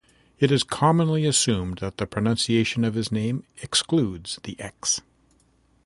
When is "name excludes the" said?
3.11-4.59